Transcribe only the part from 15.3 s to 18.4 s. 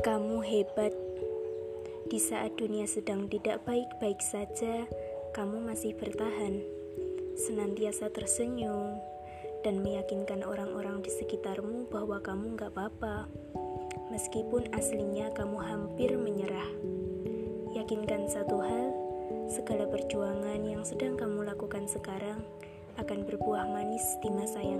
kamu hampir menyerah. Yakinkan